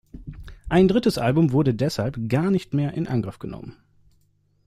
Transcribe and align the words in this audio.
Ein 0.67 0.87
drittes 0.87 1.19
Album 1.19 1.51
wurde 1.51 1.75
deshalb 1.75 2.27
gar 2.27 2.49
nicht 2.49 2.73
mehr 2.73 2.95
in 2.95 3.05
Angriff 3.07 3.37
genommen. 3.37 3.77